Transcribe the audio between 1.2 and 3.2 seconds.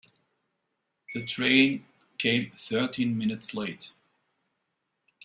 train came thirteen